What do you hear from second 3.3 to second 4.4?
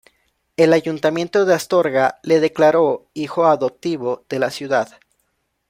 adoptivo de